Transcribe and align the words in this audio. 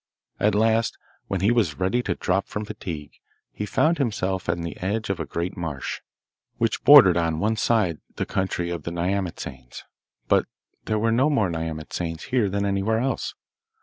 At 0.39 0.55
last, 0.55 0.97
when 1.27 1.41
he 1.41 1.51
was 1.51 1.77
ready 1.79 2.01
to 2.01 2.15
drop 2.15 2.47
from 2.47 2.65
fatigue, 2.65 3.11
he 3.51 3.67
found 3.67 3.99
himself 3.99 4.49
on 4.49 4.61
the 4.61 4.75
edge 4.77 5.11
of 5.11 5.19
a 5.19 5.27
great 5.27 5.55
marsh, 5.55 6.01
which 6.57 6.83
bordered 6.83 7.17
on 7.17 7.37
one 7.37 7.55
side 7.55 7.99
the 8.15 8.25
country 8.25 8.71
of 8.71 8.81
the 8.81 8.89
nyamatsanes. 8.91 9.83
But 10.27 10.47
there 10.85 10.97
were 10.97 11.11
no 11.11 11.29
more 11.29 11.51
nyamatsanes 11.51 12.29
here 12.31 12.49
than 12.49 12.65
anywhere 12.65 12.97
else. 12.97 13.35